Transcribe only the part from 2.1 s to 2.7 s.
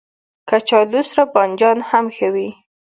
ښه وي